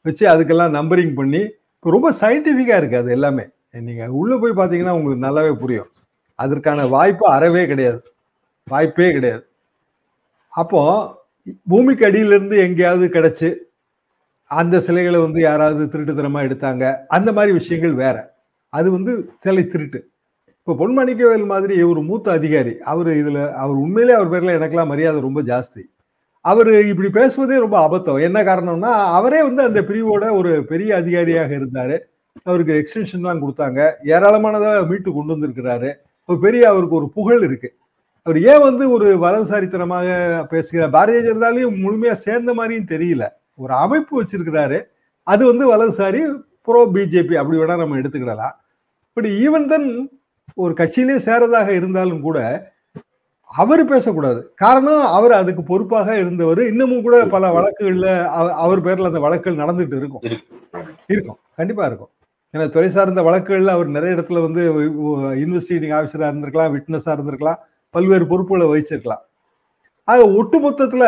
[0.05, 1.41] வச்சு அதுக்கெல்லாம் நம்பரிங் பண்ணி
[1.75, 3.45] இப்போ ரொம்ப சயின்டிஃபிக்கா இருக்கு அது எல்லாமே.
[3.73, 5.89] நீங்க உள்ள போய் பார்த்தீங்கன்னா உங்களுக்கு நல்லாவே புரியும்.
[6.35, 8.01] அதற்கான வாய்ப்பு அறவே கிடையாது.
[8.67, 9.43] வாய்ப்பே கிடையாது.
[10.53, 10.81] அப்போ
[11.67, 13.55] பூமிக்கு அடியிலிருந்து எங்கேயாவது கிடைச்சு
[14.51, 18.17] அந்த சிலைகளை வந்து யாராவது திருட்டுத்தனமா எடுத்தாங்க அந்த மாதிரி விஷயங்கள் வேற.
[18.73, 19.99] அது வந்து சிலை திருட்டு.
[20.57, 25.41] இப்போ பொன்மணிக்கவேல் மாதிரி ஒரு மூத்த அதிகாரி அவர் இதுல அவர் உண்மையிலே அவர் பேர்ல எனக்கெல்லாம் மரியாதை ரொம்ப
[25.41, 25.83] ஜாஸ்தி.
[26.45, 28.21] அவர் இப்படி பேசுவதே ரொம்ப அபத்தம்.
[28.21, 31.97] என்ன காரணம்னா அவரே வந்து அந்த பிரிவோட ஒரு பெரிய அதிகாரியாக இருந்தாரு.
[32.43, 33.91] அவருக்கு எக்ஸ்டென்ஷன்லாம் கொடுத்தாங்க.
[34.03, 35.93] ஏராளமானதை மீட்டு கொண்டு வந்திருக்கிறாரு.
[36.25, 37.75] ஒரு பெரிய அவருக்கு ஒரு புகழ் இருக்கு.
[38.23, 40.89] அவர் ஏன் வந்து ஒரு வலதுசாரித்தனமாக பேசுகிறார்?
[40.89, 43.27] பாரதிய ஜனதாலையும் முழுமையா சேர்ந்த மாதிரியும் தெரியல.
[43.55, 44.83] ஒரு அமைப்பு வச்சிருக்கிறாரு.
[45.23, 48.51] அது வந்து வலதுசாரி ப்ரோ பிஜேபி அப்படி வேணா நம்ம எடுத்துக்கிடலாம்.
[49.13, 50.09] பட் ஈவன் தென்
[50.55, 52.71] ஒரு கட்சியிலே சேரதாக இருந்தாலும் கூட
[53.41, 54.51] அவர் பேசக்கூடாது.
[54.55, 56.59] காரணம் அவர் அதுக்கு பொறுப்பாக இருந்தவர்.
[56.59, 60.21] இன்னமும் கூட பல வழக்குகள்ல அவ- அவர் பேர்ல அந்த வழக்குகள் நடந்துட்டு இருக்கும்.
[61.07, 61.37] இருக்கும்.
[61.55, 62.09] கண்டிப்பா இருக்கும்.
[62.53, 64.61] ஏன்னா துறை சார்ந்த வழக்குகள்ல அவர் நிறைய இடத்துல வந்து
[65.43, 67.59] இன்வெஸ்டிகேட்டிங் ஆஃபீஸராக இருந்திருக்கலாம் விட்னஸாக இருந்திருக்கலாம்
[67.95, 69.23] பல்வேறு பொறுப்புகளை வகிச்சிருக்கலாம்.
[70.07, 71.07] ஆக ஒட்டுமொத்தத்தில்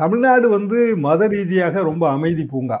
[0.00, 2.78] தமிழ்நாடு வந்து மத ரீதியாக ரொம்ப அமைதி பூங்கா.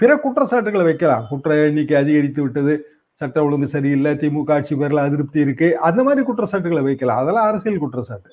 [0.00, 1.24] பிற குற்றச்சாட்டுகளை வைக்கலாம்.
[1.30, 2.74] குற்ற எண்ணிக்கை அதிகரித்து விட்டது
[3.20, 7.20] சட்ட ஒழுங்கு சரியில்லை திமுக ஆட்சி பேரில் அதிருப்தி இருக்கு அந்த மாதிரி குற்றச்சாட்டுகளை வைக்கலாம்.
[7.22, 8.30] அதெல்லாம் அரசியல் குற்றச்சாட்டு.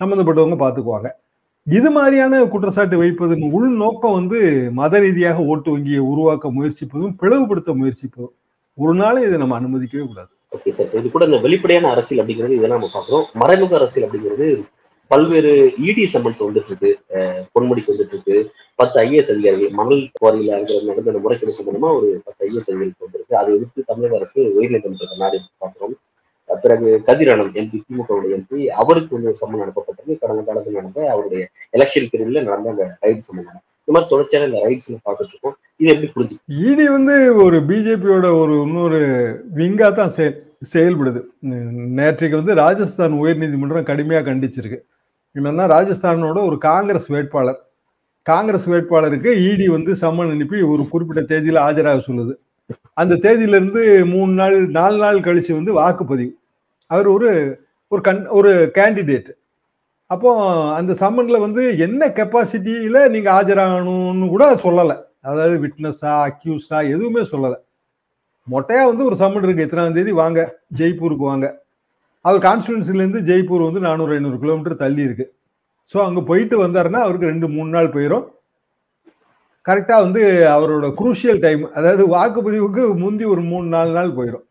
[0.00, 1.10] சம்மந்தப்பட்டவங்க பார்த்துக்குவாங்க.
[1.76, 4.38] இது மாதிரியான குற்றச்சாட்டு வைப்பதன் உள்நோக்கம் வந்து
[4.78, 8.34] மத ரீதியாக ஓட்டு வங்கியை உருவாக்க முயற்சிப்பதும் பிளவுபடுத்த முயற்சிப்பதும்
[8.78, 10.30] ஒரு நாளும் இதை நம்ம அனுமதிக்கவே கூடாது.
[10.56, 13.26] ஓகே சார் இது கூட இந்த வெளிப்படையான அரசியல் அப்படிங்கிறது இதெல்லாம் நம்ம பார்க்குறோம்.
[13.42, 14.48] மறைமுக அரசியல் அப்படிங்கிறது
[15.10, 15.52] பல்வேறு
[15.88, 16.90] இடி சம்மன்ஸ் வந்துட்டு இருக்கு.
[17.54, 18.36] பொன்முடிக்கு வந்துட்டு இருக்கு.
[18.80, 23.36] பத்து ஐஏஎஸ் அதிகாரிகள் மணல் குவாரியில் நடந்த அந்த முறைகேடு சம்பந்தமா ஒரு பத்து ஐஏஎஸ் அதிகாரிகள் வந்திருக்கு.
[23.40, 25.96] அதை எதிர்த்து தமிழக அரசு உயர்நீதிமன்றத்தை நாடி பார்க்கிறோம்.
[26.64, 31.42] பிறகு கதிரானந்த் எம்பி திமுகவுடைய எம்பி அவருக்கு வந்து சம்மன் அனுப்பப்பட்டது கடந்த காலத்தில் நடந்த அவருடைய
[31.78, 33.48] எலெக்ஷன் பீரியட்ல நடந்த அந்த ரைட் சம்மன்.
[33.82, 36.36] இந்த மாதிரி தொடர்ச்சியான இந்த ரைட்ஸ் பார்த்துட்டு இருக்கோம் இது எப்படி புரிஞ்சு
[36.68, 39.00] இடி வந்து ஒரு பிஜேபியோட ஒரு இன்னொரு
[39.58, 40.36] விங்கா தான் செயல்
[40.72, 41.20] செயல்படுது.
[41.98, 44.78] நேற்றைக்கு வந்து ராஜஸ்தான் உயர்நீதிமன்றம் கடுமையாக கண்டிச்சிருக்கு.
[45.36, 47.60] என்னன்னா ராஜஸ்தானோட ஒரு காங்கிரஸ் வேட்பாளர்.
[48.26, 52.32] காங்கிரஸ் வேட்பாளருக்கு இடி வந்து சம்மன் அனுப்பி ஒரு குறிப்பிட்ட தேதியில ஆஜராக சொல்லுது.
[53.00, 53.82] அந்த தேதியிலிருந்து
[54.14, 56.32] மூணு நாள் நாலு நாள் கழிச்சு வந்து வாக்குப்பதிவு.
[56.90, 57.30] அவர் ஒரு
[57.92, 59.30] ஒரு கண் ஒரு கேண்டிடேட்
[60.10, 60.30] அப்போ
[60.78, 64.96] அந்த சம்மனில் வந்து என்ன கெப்பாசிட்டியில் நீங்கள் ஆஜராகணும்னு கூட சொல்லலை.
[65.28, 67.58] அதாவது விட்னஸா அக்யூஸ்டா எதுவுமே சொல்லலை.
[68.46, 70.40] மொட்டையாக வந்து ஒரு சம்மன் இருக்குது எத்தனாம் தேதி வாங்க
[70.78, 71.46] ஜெய்ப்பூருக்கு வாங்க.
[72.24, 75.30] அவர் கான்ஸ்டுவன்சிலேருந்து ஜெய்ப்பூர் வந்து நானூறு ஐநூறு கிலோமீட்டர் தள்ளி இருக்குது
[75.92, 78.24] ஸோ அங்கே போயிட்டு வந்தாருன்னா அவருக்கு ரெண்டு மூணு நாள் போயிடும்
[79.68, 80.22] கரெக்டாக வந்து
[80.56, 84.44] அவரோட குரூஷியல் டைம் அதாவது வாக்குப்பதிவுக்கு முந்தி ஒரு மூணு நாலு நாள் போயிடும்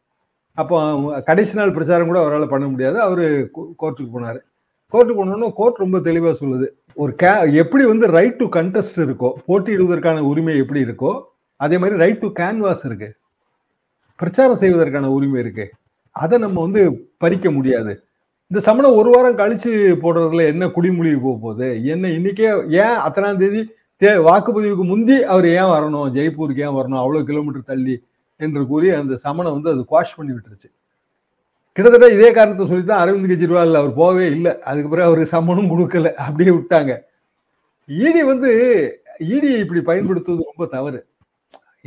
[0.62, 0.78] அப்போ
[1.22, 2.98] கடைசி நாள் பிரச்சாரம் கூட அவரால் பண்ண முடியாது.
[3.02, 3.24] அவர்
[3.82, 4.40] கோர்ட்டுக்கு போனார்.
[4.94, 6.68] கோர்ட்டுக்கு போனோன்னு கோர்ட் ரொம்ப தெளிவாக சொல்லுது.
[7.02, 11.12] ஒரு கே எப்படி வந்து ரைட் டு கண்டெஸ்ட் இருக்கோ போட்டியிடுவதற்கான உரிமை எப்படி இருக்கோ
[11.60, 13.10] அதே மாதிரி ரைட் டு கேன்வாஸ் இருக்கு.
[14.20, 15.66] பிரச்சாரம் செய்வதற்கான உரிமை இருக்கு.
[16.16, 16.84] அதை நம்ம வந்து
[17.18, 17.92] பறிக்க முடியாது.
[18.52, 19.72] இந்த சமணம் ஒரு வாரம் கழிச்சு
[20.04, 21.68] போடுறதுல என்ன குடிமொழிவு போக போகுது?
[21.94, 22.50] என்ன இன்னைக்கே
[22.84, 23.62] ஏன் அத்தனாம் தேதி
[24.02, 26.08] தே வாக்குப்பதிவுக்கு முந்தி அவர் ஏன் வரணும்?
[26.16, 27.00] ஜெய்ப்பூருக்கு ஏன் வரணும்?
[27.04, 27.96] அவ்வளோ கிலோமீட்டர் தள்ளி
[28.40, 30.70] என்று கூறி அந்த சமணம் வந்து அது குவாஷ் பண்ணி விட்டுருச்சு.
[31.76, 34.52] கிட்டத்தட்ட இதே காரணத்தை சொல்லி தான் அரவிந்த் கெஜ்ரிவால் அவர் போகவே இல்லை.
[34.70, 36.12] அதுக்கு பிறகு அவருக்கு சம்மனும் கொடுக்கல.
[36.26, 36.94] அப்படியே விட்டாங்க.
[37.90, 38.50] இடி வந்து
[39.34, 41.00] இடியை இப்படி பயன்படுத்துவது ரொம்ப தவறு.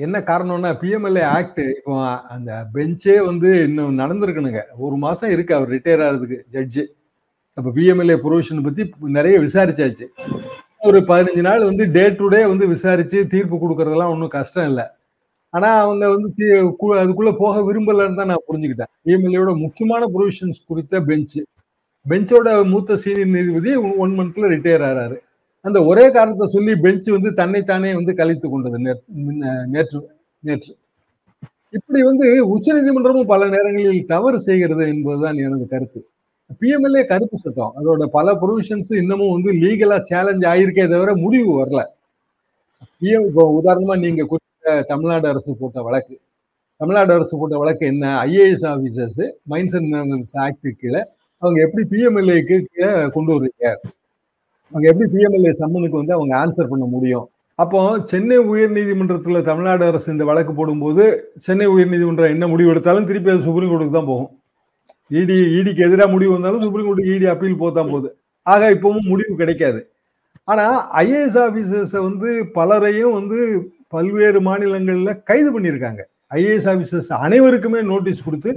[0.05, 1.95] என்ன காரணம்னா பிஎம்எல்ஏ ஆக்ட் இப்போ
[2.35, 4.63] அந்த பெஞ்சே வந்து இன்னும் நடந்திருக்கணுங்க.
[4.85, 5.55] ஒரு மாசம் இருக்கு.
[5.59, 6.85] அவர் ரிட்டையர் ஆகிறதுக்கு ஜட்ஜு
[7.59, 8.83] அப்போ பிஎம்எல்ஏ ப்ரொவிஷன் பத்தி
[9.19, 10.09] நிறைய விசாரிச்சாச்சு.
[10.83, 14.85] ஒரு பதினஞ்சு நாள் வந்து டே டு டே வந்து விசாரிச்சு தீர்ப்பு கொடுக்கறதெல்லாம் ஒன்றும் கஷ்டம் இல்லை.
[15.49, 18.87] ஆனா அவங்க வந்து தீ- அதுக்குள்ள போக விரும்பலன்னு தான் நான் புரிஞ்சுக்கிட்டேன்.
[19.05, 21.43] பிஎம்எல்ஏயோட முக்கியமான ப்ரொவிஷன்ஸ் குறித்த பெஞ்ச்
[22.09, 25.17] பெஞ்சோட மூத்த சீனியர் நீதிபதி ஒன் மந்த்ல ரிட்டையர் ஆறாரு.
[25.61, 29.03] அந்த ஒரே காரணத்தை சொல்லி பெஞ்ச் வந்து தன்னைத்தானே வந்து கழித்து கொண்டது நேற்று
[29.67, 30.77] நேற்று நேற்று.
[31.71, 36.07] இப்படி வந்து உச்சநீதிமன்றமும் பல நேரங்களில் தவறு செய்கிறது என்பதுதான் எனது கருத்து.
[36.59, 41.81] பிஎம்எல்ஏ கருப்பு சட்டம் அதோட பல ப்ரொவிஷன்ஸ் இன்னமும் வந்து லீகலா சேலஞ்ச் ஆயிருக்கே தவிர முடிவு வரல.
[43.01, 46.17] பிஎம் இப்போ உதாரணமா நீங்க குறிப்பிட்ட தமிழ்நாடு அரசு போட்ட வழக்கு.
[46.81, 48.05] தமிழ்நாடு அரசு போட்ட வழக்கு என்ன?
[48.27, 51.03] IAS officers mines and minerals act கீழே
[51.43, 53.67] அவங்க எப்படி பிஎம்எல்ஏக்கு கீழே கொண்டு வருவீங்க
[54.73, 57.27] அவங்க எப்படி பிஎம்எல்ஏ சம்மனுக்கு வந்து அவங்க ஆன்சர் பண்ண முடியும்?
[57.59, 61.05] அப்போ சென்னை உயர்நீதிமன்றத்தில் தமிழ்நாடு அரசு இந்த வழக்கு போடும்போது
[61.47, 64.31] சென்னை உயர் நீதிமன்றம் என்ன முடிவு எடுத்தாலும் திருப்பி அது சுப்ரீம் கோர்ட்டுக்கு தான் போகும்.
[65.11, 68.09] இடி இடிக்கு எதிராக முடிவு வந்தாலும் சுப்ரீம் கோர்ட்டுக்கு இடி அப்பீல் போதான் போகுது.
[68.47, 69.81] ஆக இப்பவும் முடிவு கிடைக்காது.
[70.49, 70.65] ஆனா
[71.03, 73.39] ஐஏஎஸ் ஆபீசர்ஸை வந்து பலரையும் வந்து
[73.95, 76.03] பல்வேறு மாநிலங்கள்ல கைது பண்ணியிருக்காங்க.
[76.39, 78.51] ஐஏஎஸ் ஆபீசர்ஸ் அனைவருக்குமே நோட்டீஸ் கொடுத்து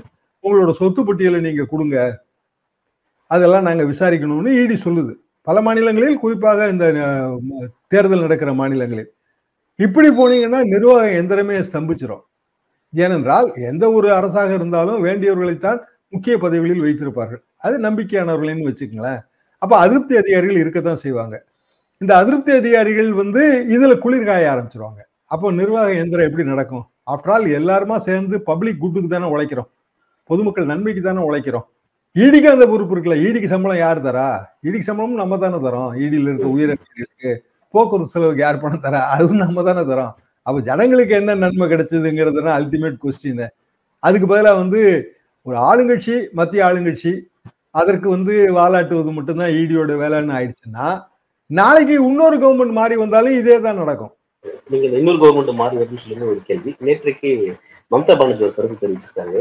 [0.43, 1.97] உங்களோட சொத்து பட்டியலை நீங்க கொடுங்க.
[3.31, 5.13] அதெல்லாம் நாங்க விசாரிக்கணும்னு இடி சொல்லுது.
[5.47, 6.85] பல மாநிலங்களில் குறிப்பாக இந்த
[7.93, 9.09] தேர்தல் நடக்கிற மாநிலங்களில்.
[9.79, 12.23] இப்படி போனீங்கன்னா நிர்வாக எந்திரமே ஸ்தம்பிச்சிடும்
[12.93, 15.79] ஏனென்றால் எந்த ஒரு அரசாக இருந்தாலும் வேண்டியவர்களைத்தான்
[16.13, 17.41] முக்கிய பதவிகளில் வைத்திருப்பார்கள்.
[17.65, 19.21] அது நம்பிக்கையானவர்கள்னு வச்சுக்கங்களேன்.
[19.61, 21.35] அப்போ அதிருப்தி அதிகாரிகள் இருக்கத்தான் செய்வாங்க.
[22.01, 23.43] இந்த அதிருப்தி அதிகாரிகள் வந்து
[23.75, 25.01] இதில் குளிர் காய ஆரம்பிச்சிருவாங்க.
[25.33, 26.85] அப்போ நிர்வாக எந்திரம் எப்படி நடக்கும்?
[27.11, 29.69] ஆஃப்டர் ஆல் எல்லாருமா சேர்ந்து பப்ளிக் குட்டுக்கு தானே உழைக்கிறோம்.
[30.29, 31.65] பொதுமக்கள் நன்மைக்கு தானே உழைக்கிறோம்.
[32.15, 33.15] ஈடிக்கு அந்த பொறுப்பு இருக்குல்ல?
[33.25, 34.27] ஈடிக்கு சம்பளம் யார் தரா?
[34.65, 35.91] ஈடிக்கு சம்பளமும் நம்ம தானே தரோம்.
[36.03, 37.31] ஈடியில் இருக்க உயிரிழப்புகளுக்கு
[37.73, 39.01] போக்குவரத்து செலவுக்கு யார் பணம் தரா?
[39.15, 40.13] அதுவும் நம்ம தானே தரோம்.
[40.45, 43.45] அப்போ ஜனங்களுக்கு என்ன நன்மை கிடைச்சதுங்கிறதுனா அல்டிமேட் கொஸ்டின்
[44.03, 44.79] அதுக்கு பதிலாக வந்து
[45.47, 47.11] ஒரு ஆளுங்கட்சி மத்திய ஆளுங்கட்சி
[47.79, 50.87] அதற்கு வந்து வாலாட்டுவது மட்டும்தான் ஈடியோட வேலைன்னு ஆயிடுச்சுன்னா
[51.49, 54.13] நாளைக்கு இன்னொரு கவர்மெண்ட் மாறி வந்தாலும் இதே தான் நடக்கும்.
[54.71, 56.71] நீங்க இன்னொரு கவர்மெண்ட் மாறி வருதுன்னு சொல்லுங்க ஒரு கேள்வி.
[56.87, 57.31] நேற்றைக்கு
[57.91, 59.37] மம்தா பானர்ஜி ஒரு கருத்து தெரிவிச்சிருக்காங்க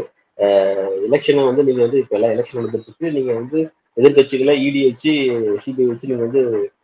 [1.06, 3.58] எலெக்ஷனை வந்து நீங்க வந்து இப்ப எல்லாம் எலெக்ஷன் நடந்துட்டு நீங்க வந்து
[4.00, 5.12] எதிர்கட்சிகளை இடி வச்சு
[5.62, 6.42] சிபிஐ வச்சு நீங்க வந்து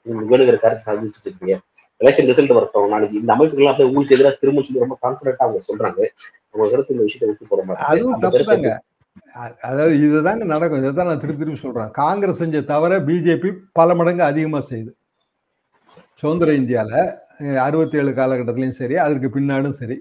[0.09, 1.55] உங்களுக்கு வேணுங்கிற கருத்தை சாதிச்சுட்டு இருக்கீங்க.
[2.01, 6.01] எலெக்ஷன் ரிசல்ட் வரட்டும் நாளைக்கு இந்த அமைப்புகள்லாம் அப்படியே உங்களுக்கு எதிராக திரும்ப சொல்லி ரொம்ப கான்பிடண்டா அவங்க சொல்றாங்க.
[6.53, 8.77] அவங்க கருத்து இந்த விஷயத்தை விட்டு போட மாட்டாங்க.
[9.37, 10.81] தாங்க அதாவது இதுதாங்க நடக்கும்.
[10.83, 11.91] இதை தான் நான் திருப்பி திருப்பி சொல்றேன்.
[12.03, 14.93] காங்கிரஸ் செஞ்ச தவிர பிஜேபி பல மடங்கு அதிகமாக செய்யுது
[16.21, 17.01] சுதந்திர இந்தியாவில்
[17.67, 19.97] அறுபத்தி ஏழு காலகட்டத்திலையும் சரி அதற்கு பின்னாடும் சரி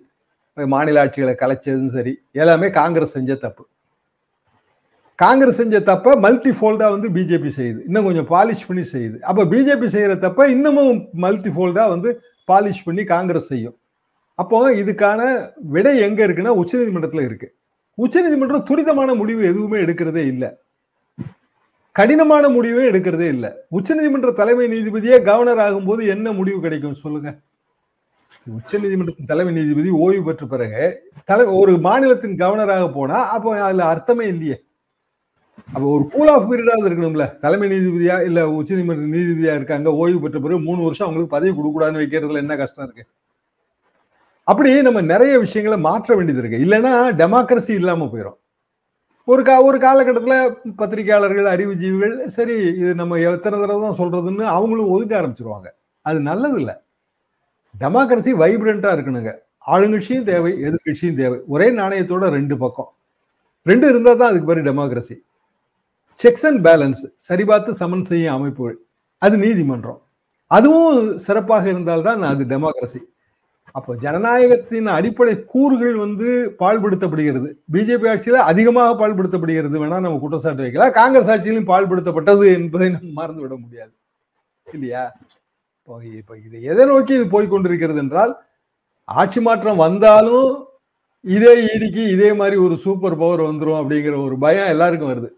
[0.58, 3.63] மாநில ஆட்சிகளை கலைச்சதும் சரி எல்லாமே காங்கிரஸ் செஞ்ச தப்பு.
[5.19, 7.80] காங்கிரஸ் செஞ்ச தப்பை மல்டி ஃபோல்டாக வந்து பிஜேபி செய்யுது.
[7.88, 9.17] இன்னும் கொஞ்சம் பாலிஷ் பண்ணி செய்யுது.
[9.30, 12.10] அப்போ பிஜேபி செய்கிற தப்பை இன்னமும் மல்டி ஃபோல்டாக வந்து
[12.49, 13.75] பாலிஷ் பண்ணி காங்கிரஸ் செய்யும்.
[14.39, 15.21] அப்போ இதுக்கான
[15.75, 17.53] விடை எங்கே இருக்குன்னா உச்சநீதிமன்றத்தில் இருக்குது
[17.97, 20.49] உச்சநீதிமன்றம் துரிதமான முடிவு எதுவுமே எடுக்கிறதே இல்லை.
[21.91, 23.49] கடினமான முடிவே எடுக்கிறதே இல்லை.
[23.71, 27.29] உச்சநீதிமன்ற தலைமை நீதிபதியே கவர்னர் ஆகும்போது என்ன முடிவு கிடைக்கும் சொல்லுங்க.
[28.57, 30.83] உச்சநீதிமன்றத்தின் தலைமை நீதிபதி ஓய்வு பெற்ற பிறகு
[31.25, 34.57] தலை ஒரு மாநிலத்தின் கவர்னராக போனா அப்போ அதுல அர்த்தமே இல்லையே.
[35.73, 37.25] அப்ப ஒரு கூல் ஆஃப் பீரியடாவது இருக்கணும்ல.
[37.39, 42.43] தலைமை நீதிபதியா இல்ல உச்சநீதிமன்ற நீதிபதியா இருக்காங்க ஓய்வு பெற்ற பிறகு மூணு வருஷம் அவங்களுக்கு பதவி கொடுக்கூடாதுன்னு வைக்கிறதுல
[42.45, 43.05] என்ன கஷ்டம் இருக்கு?
[44.47, 46.63] அப்படி நம்ம நிறைய விஷயங்களை மாற்ற வேண்டியது இருக்கு.
[46.65, 48.38] இல்லைன்னா டெமோக்ரஸி இல்லாமல் போயிடும்
[49.31, 55.13] ஒரு கா ஒரு காலகட்டத்தில் பத்திரிகையாளர்கள் அறிவுஜீவிகள் சரி இது நம்ம எத்தனை தடவை தான் சொல்றதுன்னு அவங்களும் ஒதுக்க
[55.19, 55.67] ஆரம்பிச்சிருவாங்க.
[56.01, 56.75] அது நல்லது இல்லை.
[57.81, 59.31] டெமோக்ரஸி வைப்ரண்ட்டாக இருக்கணுங்க.
[59.73, 61.38] ஆளுங்கட்சியும் தேவை எதிர்கட்சியும் தேவை.
[61.47, 62.89] ஒரே நாணயத்தோட ரெண்டு பக்கம்.
[63.69, 65.17] ரெண்டு இருந்தால் தான் அதுக்கு பேர் டெமோக்ரஸி
[66.19, 68.77] செக்ஸ் அண்ட் பேலன்ஸ் சரிபார்த்து சமன் செய்யும் அமைப்புகள்.
[69.21, 70.01] அது நீதிமன்றம்.
[70.51, 73.01] அதுவும் சிறப்பாக இருந்தால்தான் அது டெமோக்ரஸி
[73.77, 76.27] அப்போ ஜனநாயகத்தின் அடிப்படை கூறுகள் வந்து
[76.61, 80.93] பால்படுத்தப்படுகிறது பிஜேபி ஆட்சியில அதிகமாக பால்படுத்தப்படுகிறது வேணா நம்ம குற்றச்சாட்டு வைக்கலாம்.
[80.99, 83.93] காங்கிரஸ் ஆட்சியிலும் பால்படுத்தப்பட்டது என்பதை நம்ம மறந்து விட முடியாது.
[84.67, 85.03] இல்லையா?
[85.79, 88.33] இப்போ இப்போ இது எதை நோக்கி இது போய்கொண்டிருக்கிறது என்றால்
[89.07, 90.49] ஆட்சி மாற்றம் வந்தாலும்
[91.25, 95.29] இதே ஈடிக்கு இதே மாதிரி ஒரு சூப்பர் பவர் வந்துடும் அப்படிங்கிற ஒரு பயம் எல்லாருக்கும் வருது.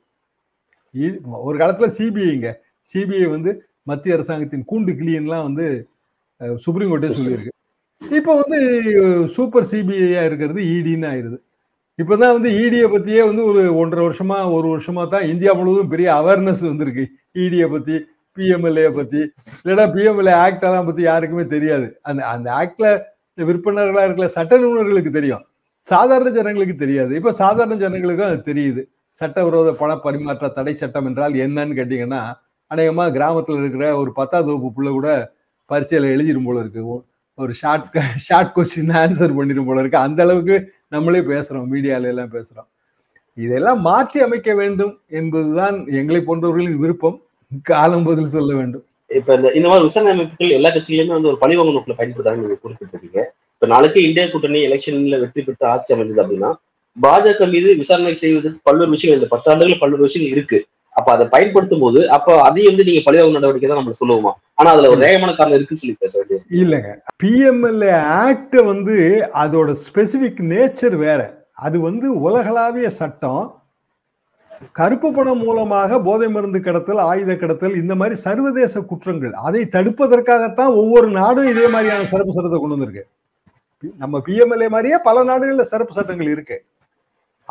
[1.48, 2.50] ஒரு காலத்துல சிபிஐங்க
[2.90, 3.52] சிபிஐ வந்து
[3.90, 5.66] மத்திய அரசாங்கத்தின் கூண்டு கிளியன்லாம் வந்து
[6.66, 7.54] சுப்ரீம் கோர்ட்டே சொல்லியிருக்கு.
[8.02, 8.60] இப்போ வந்து
[9.36, 11.38] சூப்பர் சிபிஐயா இருக்கிறது இடின்னு ஆயிருது.
[12.00, 16.64] இப்போதான் வந்து இடியை பத்தியே வந்து ஒரு ஒன்றரை வருஷமா ஒரு வருஷமா தான் இந்தியா முழுவதும் பெரிய அவேர்னஸ்
[16.70, 17.04] வந்திருக்கு.
[17.46, 17.96] இடியை பத்தி
[18.38, 19.22] பிஎம்எல்ஏ பத்தி.
[19.62, 21.88] இல்லைன்னா பிஎம்எல்ஏ ஆக்ட் எல்லாம் பத்தி யாருக்குமே தெரியாது.
[22.10, 22.88] அந்த அந்த ஆக்ட்ல
[23.38, 25.44] விற்பனர்களா இருக்கிற சட்ட நிபுணர்களுக்கு தெரியும்.
[25.88, 27.12] சாதாரண ஜனங்களுக்கு தெரியாது.
[27.20, 28.82] இப்ப சாதாரண ஜனங்களுக்கும் அது தெரியுது.
[29.22, 32.22] சட்டவிரோத பண பரிமாற்ற தடை சட்டம் என்றால் என்னன்னு கேட்டீங்கன்னா
[32.72, 35.10] அநேகமா கிராமத்துல இருக்கிற ஒரு பத்தாவது வகுப்பு பிள்ளை கூட
[35.70, 36.84] பரீட்சையில எழுதிடும் போல இருக்கு.
[37.44, 37.96] ஒரு ஷார்ட்
[38.28, 40.06] ஷார்ட் கொஸ்டின் ஆன்சர் பண்ணிடும் போல இருக்கு.
[40.08, 40.56] அந்த அளவுக்கு
[40.96, 42.68] நம்மளே பேசுறோம் மீடியால எல்லாம் பேசுறோம்.
[43.38, 47.18] இதெல்லாம் மாற்றி அமைக்க வேண்டும் என்பதுதான் எங்களை போன்றவர்களின் விருப்பம்.
[47.72, 48.84] காலம் பதில் சொல்ல வேண்டும்.
[49.20, 53.22] இப்ப இந்த இந்த மாதிரி விசாரணை அமைப்புகள் எல்லா கட்சிகளுமே வந்து ஒரு பழிவாங்க நோக்கில் பயன்படுத்தாங்க நீங்க குறிப்பிட்டிருக்கீங்க.
[53.56, 56.52] இப்ப நாளைக்கு இந்தியா கூட்டணி எலெக்ஷன்ல வெற்றி பெற்று ஆட்சி அமைஞ்சது அப்படின்னா
[56.98, 60.60] பாஜக மீது விசாரணை செய்வதற்கு பல்வேறு விஷயங்கள் இந்த பத்தாண்டுகள் பல்வேறு விஷயங்கள் இருக்கு.
[61.00, 64.34] அப்ப அதை பயன்படுத்தும் போது அப்ப அதையும் வந்து நீங்க பழிவாங்க நடவடிக்கை தான் நம்ம சொல்லுவோமா?
[64.60, 66.44] ஆனா அதுல ஒரு நியாயமான காரணம் இருக்குன்னு சொல்லி பேச வேண்டியது.
[66.62, 66.92] இல்லைங்க.
[67.24, 68.98] பிஎம்எல்ஏ ஆக்ட் வந்து
[69.44, 71.22] அதோட ஸ்பெசிபிக் நேச்சர் வேற.
[71.68, 73.46] அது வந்து உலகளாவிய சட்டம்.
[74.78, 79.34] கருப்பு பணம் மூலமாக போதை மருந்து கடத்தல் ஆயுத கடத்தல் இந்த மாதிரி சர்வதேச குற்றங்கள்.
[79.48, 83.06] அதை தடுப்பதற்காகத்தான் ஒவ்வொரு நாடும் இதே மாதிரியான சிறப்பு சட்டத்தை கொண்டு வந்திருக்கு.
[84.04, 86.58] நம்ம பிஎம்எல்ஏ மாதிரியே பல நாடுகள்ல சிறப்பு சட்டங்கள் இருக்கு.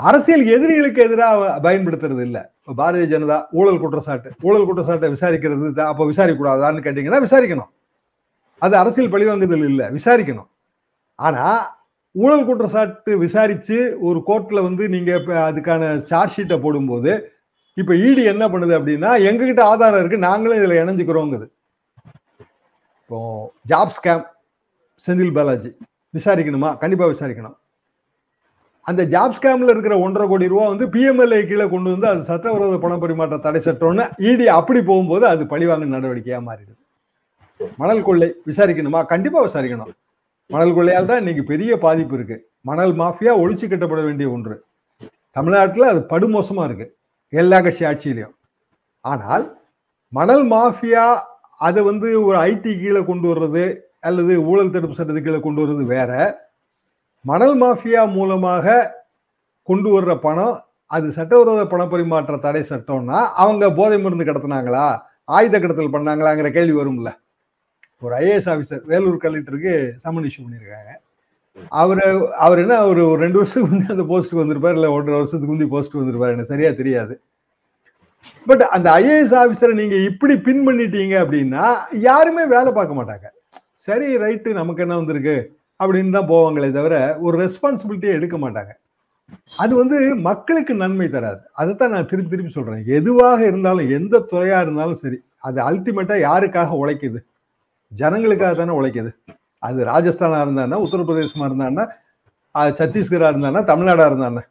[0.07, 2.39] அரசியல் எதிரிகளுக்கு எதிராக பயன்படுத்துறது இல்ல.
[2.81, 7.71] பாரதிய ஜனதா ஊழல் குற்றச்சாட்டு ஊழல் குற்றச்சாட்டை விசாரிக்கிறது அப்ப விசாரிக்க கூடாதான்னு கேட்டீங்கன்னா விசாரிக்கணும்.
[8.63, 10.49] அது அரசியல் பழிவாங்குதல் இல்ல விசாரிக்கணும்.
[11.15, 11.45] ஆனா
[12.15, 15.13] ஊழல் குற்றச்சாட்டு விசாரிச்சு ஒரு கோர்ட்ல வந்து நீங்க
[15.49, 17.13] அதுக்கான சார்ஜ் ஷீட்டை போடும்போது
[17.81, 21.47] இப்ப ஈடு என்ன பண்ணுது அப்படின்னா எங்ககிட்ட ஆதாரம் இருக்கு நாங்களும் இதுல இணைஞ்சுக்கிறோங்குது.
[23.03, 23.19] இப்போ
[23.73, 24.25] ஜாப் ஸ்கேம்
[25.07, 25.71] செந்தில் பாலாஜி
[26.17, 26.71] விசாரிக்கணுமா?
[26.83, 27.57] கண்டிப்பா விசாரிக்கணும்.
[28.87, 32.95] அந்த ஜாப் ஸ்கேம்ல இருக்கிற ஒன்றரை கோடி ரூபா வந்து பிஎம்எல்ஏ கீழே கொண்டு வந்து அது சட்டவிரோத பண
[33.03, 36.75] பரிமாற்ற தடை சட்டம்னு இடி அப்படி போகும்போது அது பழிவாங்க நடவடிக்கையா மாறிடுது.
[37.81, 39.01] மணல் கொள்ளை விசாரிக்கணுமா?
[39.13, 39.93] கண்டிப்பா விசாரிக்கணும்.
[40.55, 42.37] மணல் கொள்ளையால் தான் இன்னைக்கு பெரிய பாதிப்பு இருக்கு.
[42.71, 44.57] மணல் மாஃபியா ஒழிச்சு கட்டப்பட வேண்டிய ஒன்று.
[45.37, 46.87] தமிழ்நாட்டில் அது படுமோசமா இருக்கு.
[47.41, 48.35] எல்லா கட்சி ஆட்சியிலையும்.
[49.05, 49.45] ஆனால்
[50.13, 51.07] மணல் மாஃபியா
[51.69, 53.65] அதை வந்து ஒரு ஐடி கீழே கொண்டு வர்றது
[54.09, 56.13] அல்லது ஊழல் தடுப்பு சட்டத்து கீழே கொண்டு வர்றது வேற.
[57.25, 58.77] மணல் மாஃபியா மூலமாக
[59.69, 64.85] கொண்டு வர்ற பணம் அது சட்டவிரோத பண பரிமாற்ற தடை சட்டம்னா அவங்க போதை மருந்து கடத்தினாங்களா
[65.37, 67.11] ஆயுத கடத்தல் பண்ணாங்களாங்கிற கேள்வி வரும்ல.
[68.05, 70.93] ஒரு ஐஏஎஸ் ஆஃபீஸர் வேலூர் கலெக்டருக்கு சம்மன் இஷ்யூ பண்ணியிருக்காங்க
[71.81, 72.01] அவர்
[72.47, 76.03] அவர் என்ன அவர் ஒரு ரெண்டு வருஷத்துக்கு முந்தைய அந்த போஸ்ட்டுக்கு வந்திருப்பார் இல்லை ஒன்றரை வருஷத்துக்கு முந்தைய போஸ்ட்டுக்கு
[76.03, 77.15] வந்திருப்பார் எனக்கு சரியா தெரியாது.
[78.47, 81.65] பட் அந்த ஐஏஎஸ் ஆஃபீஸரை நீங்க இப்படி பின் பண்ணிட்டீங்க அப்படின்னா
[82.09, 83.27] யாருமே வேலை பார்க்க மாட்டாங்க.
[83.87, 85.37] சரி ரைட்டு நமக்கு என்ன வந்திருக்கு?
[85.81, 86.95] அப்படின்னு தான் போவாங்களே தவிர
[87.27, 88.73] ஒரு ரெஸ்பான்சிபிலிட்டியை எடுக்க மாட்டாங்க.
[89.63, 89.97] அது வந்து
[90.29, 91.41] மக்களுக்கு நன்மை தராது.
[91.61, 92.83] அதைத்தான் நான் திருப்பி திருப்பி சொல்றேன்.
[92.99, 97.19] எதுவாக இருந்தாலும் எந்த துறையா இருந்தாலும் சரி அது அல்டிமேட்டா யாருக்காக உழைக்குது?
[97.93, 99.11] ஜனங்களுக்காக தானே உழைக்குது.
[99.67, 101.85] அது ராஜஸ்தானா இருந்தான்னா உத்தரப்பிரதேசமா இருந்தான்னா
[102.81, 104.43] சத்தீஸ்கரா இருந்தான்னா தமிழ்நாடா இருந்தான்னா.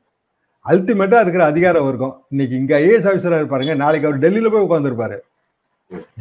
[0.65, 2.15] அல்டிமேட்டா இருக்கிற அதிகார வர்க்கம்.
[2.31, 5.17] இன்னைக்கு இங்க ஐஏஎஸ் ஆஃபீஸரா இருப்பாருங்க நாளைக்கு அவர் டெல்லியில போய் உட்காந்துருப்பாரு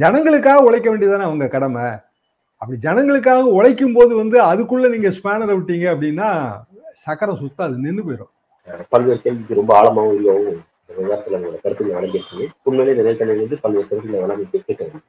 [0.03, 1.87] ஜனங்களுக்காக உழைக்க வேண்டியதானே அவங்க கடமை.
[2.62, 6.29] அப்படி ஜனங்களுக்காக உழைக்கும் போது வந்து அதுக்குள்ள நீங்க ஸ்பேனரை விட்டீங்க அப்படின்னா
[6.97, 8.33] சக்கரம் சுத்த அது நின்று போயிடும்
[8.92, 10.62] பல்வேறு கேள்விக்கு ரொம்ப ஆழமாகவும் இல்லவும்
[11.01, 12.45] நேரத்தில் உங்களோட கருத்துக்களை வழங்கியிருக்கீங்க.
[12.62, 15.03] உண்மையிலே நிறைய கல்வி வந்து பல்வேறு கருத்துக்களை வழங்கி கேட்கிறேன்